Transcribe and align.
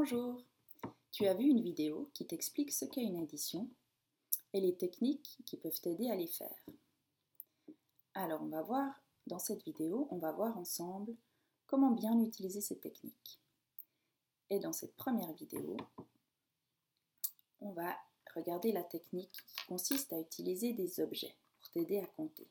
Bonjour, 0.00 0.40
tu 1.10 1.26
as 1.26 1.34
vu 1.34 1.46
une 1.46 1.60
vidéo 1.60 2.08
qui 2.14 2.24
t'explique 2.24 2.70
ce 2.70 2.84
qu'est 2.84 3.02
une 3.02 3.20
addition 3.20 3.68
et 4.52 4.60
les 4.60 4.76
techniques 4.76 5.38
qui 5.44 5.56
peuvent 5.56 5.80
t'aider 5.80 6.08
à 6.08 6.14
les 6.14 6.28
faire. 6.28 6.64
Alors 8.14 8.40
on 8.42 8.46
va 8.46 8.62
voir, 8.62 9.02
dans 9.26 9.40
cette 9.40 9.64
vidéo, 9.64 10.06
on 10.12 10.18
va 10.18 10.30
voir 10.30 10.56
ensemble 10.56 11.16
comment 11.66 11.90
bien 11.90 12.16
utiliser 12.20 12.60
ces 12.60 12.78
techniques. 12.78 13.40
Et 14.50 14.60
dans 14.60 14.72
cette 14.72 14.94
première 14.94 15.32
vidéo, 15.32 15.76
on 17.60 17.72
va 17.72 17.96
regarder 18.36 18.70
la 18.70 18.84
technique 18.84 19.32
qui 19.48 19.66
consiste 19.66 20.12
à 20.12 20.20
utiliser 20.20 20.74
des 20.74 21.00
objets 21.00 21.34
pour 21.58 21.70
t'aider 21.70 21.98
à 21.98 22.06
compter. 22.06 22.46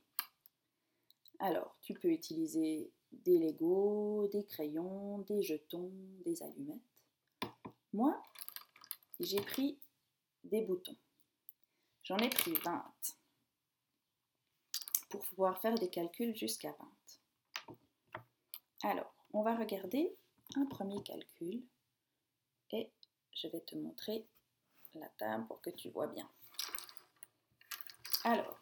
Alors, 1.39 1.77
tu 1.79 1.93
peux 1.93 2.09
utiliser 2.09 2.91
des 3.13 3.39
Legos, 3.39 4.27
des 4.33 4.43
crayons, 4.43 5.19
des 5.19 5.41
jetons, 5.43 5.93
des 6.25 6.43
allumettes. 6.43 6.81
Moi, 7.97 8.15
j'ai 9.19 9.41
pris 9.41 9.79
des 10.43 10.61
boutons. 10.61 10.95
J'en 12.03 12.17
ai 12.17 12.29
pris 12.29 12.53
20 12.53 12.93
pour 15.09 15.25
pouvoir 15.25 15.59
faire 15.59 15.73
des 15.73 15.89
calculs 15.89 16.35
jusqu'à 16.35 16.75
20. 17.65 17.77
Alors, 18.83 19.11
on 19.33 19.41
va 19.41 19.55
regarder 19.55 20.15
un 20.55 20.67
premier 20.67 21.01
calcul 21.01 21.63
et 22.69 22.91
je 23.33 23.47
vais 23.47 23.61
te 23.61 23.75
montrer 23.75 24.27
la 24.93 25.09
table 25.17 25.47
pour 25.47 25.59
que 25.59 25.71
tu 25.71 25.89
vois 25.89 26.05
bien. 26.05 26.29
Alors, 28.25 28.59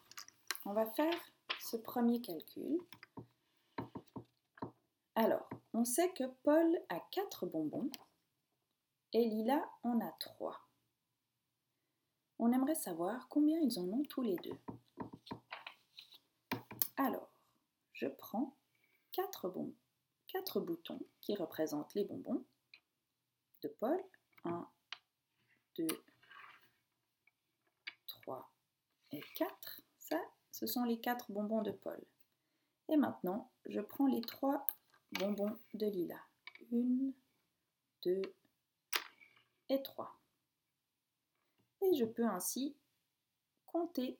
on 0.64 0.72
va 0.72 0.86
faire 0.92 1.12
ce 1.60 1.76
premier 1.76 2.22
calcul. 2.22 2.78
Alors, 5.14 5.46
on 5.74 5.84
sait 5.84 6.10
que 6.14 6.24
Paul 6.42 6.82
a 6.88 7.00
4 7.10 7.44
bonbons 7.44 7.90
et 9.12 9.24
Lila 9.24 9.68
en 9.82 10.00
a 10.00 10.12
3. 10.20 10.60
On 12.38 12.52
aimerait 12.52 12.74
savoir 12.74 13.28
combien 13.28 13.58
ils 13.60 13.78
en 13.78 13.84
ont 13.84 14.02
tous 14.04 14.22
les 14.22 14.36
deux. 14.36 14.58
Alors, 16.96 17.30
je 17.92 18.06
prends 18.08 18.56
4 19.12 19.48
bonbons, 19.48 19.74
4 20.28 20.60
boutons 20.60 21.00
qui 21.20 21.34
représentent 21.34 21.94
les 21.94 22.04
bonbons 22.04 22.44
de 23.62 23.68
Paul. 23.68 24.02
1, 24.44 24.68
2, 25.76 25.86
3 28.06 28.50
et 29.12 29.22
4. 29.34 29.80
Ça, 29.98 30.20
ce 30.52 30.66
sont 30.66 30.84
les 30.84 31.00
4 31.00 31.32
bonbons 31.32 31.62
de 31.62 31.72
Paul. 31.72 32.02
Et 32.88 32.96
maintenant, 32.96 33.50
je 33.66 33.80
prends 33.80 34.06
les 34.06 34.20
3 34.20 34.66
bonbons 35.12 35.58
de 35.74 35.86
Lila. 35.86 36.20
1, 36.72 37.12
2 38.02 38.22
et 39.68 39.82
3. 39.82 40.18
Et 41.82 41.94
je 41.94 42.04
peux 42.04 42.26
ainsi 42.26 42.76
compter 43.66 44.18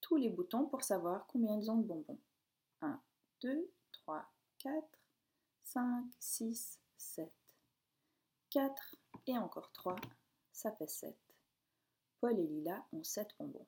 tous 0.00 0.16
les 0.16 0.28
boutons 0.28 0.66
pour 0.66 0.82
savoir 0.82 1.26
combien 1.26 1.56
ils 1.56 1.70
ont 1.70 1.78
de 1.78 1.86
bonbons. 1.86 2.20
1, 2.82 3.00
2, 3.40 3.70
3, 3.92 4.30
4, 4.58 4.86
5, 5.64 6.04
6, 6.18 6.78
7, 6.96 7.32
4 8.50 8.96
et 9.26 9.38
encore 9.38 9.72
3, 9.72 9.96
ça 10.52 10.72
fait 10.72 10.88
7. 10.88 11.16
Paul 12.20 12.38
et 12.38 12.46
Lila 12.46 12.84
ont 12.92 13.02
7 13.02 13.34
bonbons. 13.38 13.66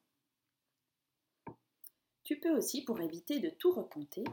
Tu 2.22 2.38
peux 2.38 2.56
aussi, 2.56 2.84
pour 2.84 3.00
éviter 3.00 3.40
de 3.40 3.50
tout 3.50 3.72
recompter, 3.72 4.24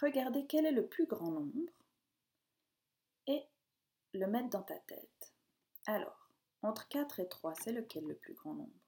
regarder 0.00 0.46
quel 0.46 0.66
est 0.66 0.72
le 0.72 0.86
plus 0.86 1.06
grand 1.06 1.30
nombre 1.30 1.72
et 3.26 3.44
le 4.12 4.26
mettre 4.26 4.50
dans 4.50 4.62
ta 4.62 4.78
tête. 4.78 5.32
Alors, 5.86 6.28
entre 6.62 6.88
4 6.88 7.20
et 7.20 7.28
3, 7.28 7.54
c'est 7.54 7.72
lequel 7.72 8.04
le 8.04 8.14
plus 8.14 8.34
grand 8.34 8.54
nombre? 8.54 8.80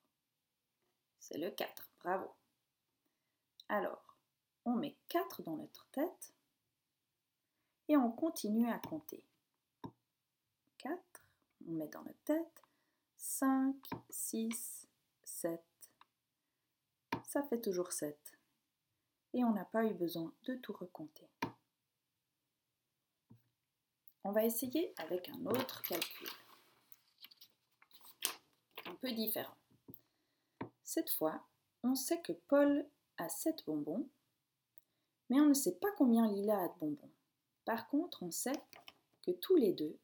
C'est 1.19 1.39
le 1.39 1.51
4, 1.51 1.91
bravo. 2.01 2.35
Alors, 3.69 4.17
on 4.65 4.75
met 4.75 4.97
4 5.09 5.43
dans 5.43 5.57
notre 5.57 5.87
tête 5.91 6.35
et 7.89 7.97
on 7.97 8.11
continue 8.11 8.71
à 8.71 8.79
compter. 8.79 9.25
4, 10.79 11.01
on 11.69 11.73
met 11.73 11.89
dans 11.89 12.03
notre 12.03 12.23
tête 12.25 12.63
5, 13.17 13.77
6, 14.11 14.89
7. 15.23 15.63
Ça 17.29 17.43
fait 17.45 17.61
toujours 17.61 17.93
7. 17.93 18.19
Et 19.35 19.45
on 19.45 19.53
n'a 19.53 19.65
pas 19.65 19.85
eu 19.85 19.95
besoin 19.95 20.33
de 20.45 20.55
tout 20.57 20.73
recompter. 20.73 21.29
On 24.25 24.31
va 24.31 24.45
essayer 24.45 24.95
avec 24.99 25.29
un 25.29 25.47
autre 25.47 25.83
calcul. 25.83 26.29
Un 28.87 28.95
peu 28.97 29.11
différent. 29.13 29.57
Cette 30.85 31.11
fois, 31.11 31.43
on 31.83 31.95
sait 31.95 32.21
que 32.21 32.33
Paul 32.49 32.87
a 33.19 33.29
7 33.29 33.65
bonbons, 33.67 34.09
mais 35.29 35.41
on 35.41 35.47
ne 35.47 35.55
sait 35.55 35.77
pas 35.77 35.91
combien 35.97 36.31
Lila 36.31 36.63
a 36.63 36.69
de 36.69 36.79
bonbons. 36.79 37.11
Par 37.65 37.89
contre, 37.89 38.23
on 38.23 38.31
sait 38.31 38.63
que 39.25 39.31
tous 39.33 39.57
les 39.57 39.73
deux, 39.73 39.99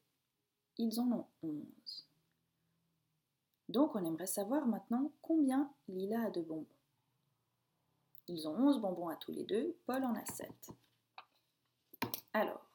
ils 0.77 0.99
en 0.99 1.11
ont 1.11 1.27
11. 1.43 2.07
Donc 3.69 3.95
on 3.95 4.03
aimerait 4.03 4.27
savoir 4.27 4.65
maintenant 4.65 5.11
combien 5.21 5.71
Lila 5.87 6.23
a 6.23 6.29
de 6.31 6.41
bonbons. 6.41 6.65
Ils 8.27 8.47
ont 8.47 8.55
11 8.55 8.79
bonbons 8.79 9.09
à 9.09 9.15
tous 9.15 9.31
les 9.31 9.43
deux, 9.43 9.77
Paul 9.85 10.03
en 10.03 10.15
a 10.15 10.25
7. 10.25 10.49
Alors, 12.33 12.68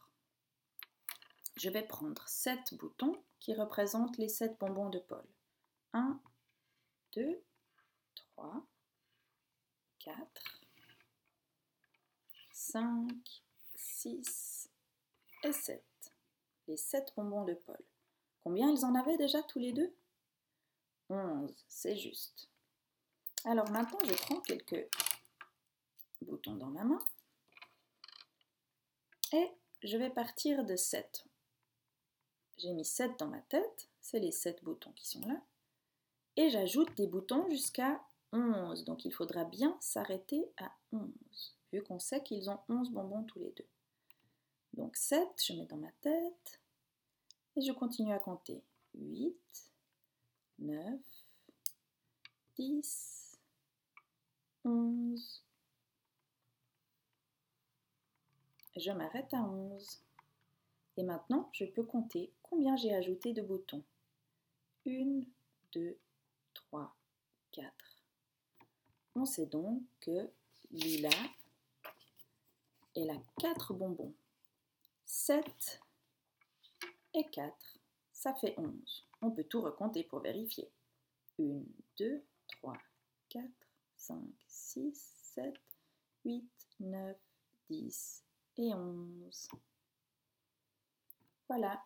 je 1.57 1.71
vais 1.71 1.83
prendre 1.83 2.27
7 2.27 2.75
boutons 2.75 3.23
qui 3.41 3.55
représentent 3.55 4.17
les 4.19 4.29
7 4.29 4.59
bonbons 4.59 4.89
de 4.89 4.99
Paul. 4.99 5.25
1, 5.93 6.21
2, 7.13 7.43
3, 8.15 8.67
4, 10.01 10.65
5, 12.53 13.43
6 13.77 14.71
et 15.45 15.53
7. 15.53 15.85
Les 16.67 16.77
7 16.77 17.13
bonbons 17.17 17.45
de 17.45 17.55
Paul. 17.55 17.79
Combien 18.43 18.71
ils 18.71 18.85
en 18.85 18.95
avaient 18.95 19.17
déjà 19.17 19.43
tous 19.43 19.59
les 19.59 19.73
deux? 19.73 19.95
11, 21.11 21.55
c'est 21.69 21.97
juste. 21.97 22.49
Alors 23.45 23.71
maintenant, 23.71 23.99
je 24.05 24.15
prends 24.15 24.41
quelques 24.41 24.89
boutons 26.23 26.55
dans 26.55 26.71
ma 26.71 26.85
main 26.85 26.99
et 29.33 29.51
je 29.83 29.97
vais 29.99 30.11
partir 30.11 30.65
de 30.65 30.77
7. 30.77 31.25
J'ai 32.59 32.73
mis 32.73 32.85
7 32.85 33.19
dans 33.19 33.29
ma 33.29 33.41
tête, 33.41 33.89
c'est 34.01 34.21
les 34.21 34.33
7 34.33 34.63
boutons 34.65 34.93
qui 34.93 35.09
sont 35.09 35.27
là. 35.27 35.41
Et 36.37 36.51
j'ajoute 36.51 36.95
des 36.97 37.07
boutons 37.07 37.49
jusqu'à 37.51 38.01
11. 38.33 38.85
Donc 38.85 39.05
il 39.05 39.13
faudra 39.13 39.45
bien 39.45 39.77
s'arrêter 39.81 40.49
à 40.57 40.73
11, 40.93 41.11
vu 41.73 41.83
qu'on 41.83 41.99
sait 41.99 42.23
qu'ils 42.23 42.51
ont 42.51 42.61
11 42.69 42.91
bonbons 42.91 43.25
tous 43.25 43.39
les 43.39 43.51
deux. 43.53 43.69
Donc 44.75 44.97
7, 44.97 45.29
je 45.45 45.53
mets 45.55 45.67
dans 45.67 45.77
ma 45.77 45.93
tête. 46.01 46.61
Et 47.57 47.61
je 47.61 47.73
continue 47.73 48.13
à 48.13 48.19
compter. 48.19 48.63
8, 48.95 49.37
9, 50.59 51.01
10, 52.57 53.39
11. 54.65 55.45
Je 58.77 58.91
m'arrête 58.91 59.33
à 59.33 59.43
11. 59.43 60.01
Et 60.97 61.03
maintenant, 61.03 61.51
je 61.53 61.65
peux 61.65 61.83
compter 61.83 62.33
combien 62.43 62.77
j'ai 62.77 62.95
ajouté 62.95 63.33
de 63.33 63.43
boutons. 63.43 63.85
1, 64.87 65.23
2, 65.73 65.99
3, 66.55 66.95
4. 67.53 67.73
On 69.17 69.25
sait 69.25 69.47
donc 69.47 69.83
que 70.01 70.31
Lila, 70.71 71.11
elle 72.97 73.11
a 73.11 73.21
4 73.41 73.75
bonbons. 73.75 74.15
7 75.07 75.81
et 77.15 77.25
4, 77.31 77.79
ça 78.13 78.35
fait 78.35 78.55
11. 78.59 79.07
On 79.23 79.31
peut 79.31 79.45
tout 79.45 79.63
recompter 79.63 80.05
pour 80.05 80.21
vérifier. 80.21 80.71
1, 81.39 81.63
2, 81.99 82.25
3, 82.49 82.77
4, 83.31 83.45
5, 83.97 84.19
6, 84.47 85.15
7, 85.35 85.55
8, 86.25 86.45
9, 86.81 87.17
10 87.71 88.25
et 88.59 88.75
11. 88.75 89.49
Voilà. 91.49 91.83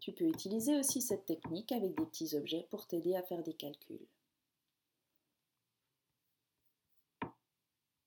Tu 0.00 0.12
peux 0.12 0.24
utiliser 0.24 0.76
aussi 0.78 1.00
cette 1.00 1.24
technique 1.24 1.72
avec 1.72 1.94
des 1.94 2.04
petits 2.04 2.36
objets 2.36 2.66
pour 2.70 2.86
t'aider 2.86 3.16
à 3.16 3.22
faire 3.22 3.42
des 3.42 3.54
calculs. 3.54 4.06